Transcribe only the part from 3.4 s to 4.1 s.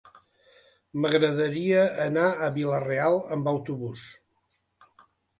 autobús.